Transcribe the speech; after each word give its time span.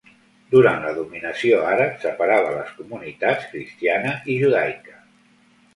Durant 0.53 0.79
la 0.85 0.93
dominació 0.99 1.59
àrab 1.73 2.01
separava 2.07 2.57
les 2.57 2.73
comunitats 2.81 3.47
cristiana 3.53 4.17
i 4.37 4.41
judaica. 4.45 5.01